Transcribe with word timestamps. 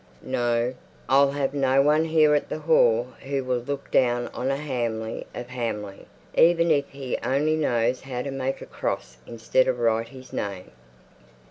No; 0.23 0.73
I'll 1.07 1.29
have 1.33 1.53
no 1.53 1.79
one 1.79 2.05
here 2.05 2.33
at 2.33 2.49
the 2.49 2.57
Hall 2.57 3.09
who 3.29 3.43
will 3.43 3.59
look 3.59 3.91
down 3.91 4.29
on 4.29 4.49
a 4.49 4.57
Hamley 4.57 5.27
of 5.35 5.49
Hamley, 5.49 6.07
even 6.35 6.71
if 6.71 6.89
he 6.89 7.19
only 7.23 7.55
knows 7.55 8.01
how 8.01 8.23
to 8.23 8.31
make 8.31 8.61
a 8.63 8.65
cross 8.65 9.17
instead 9.27 9.67
of 9.67 9.77
write 9.77 10.07
his 10.07 10.33
name." 10.33 10.71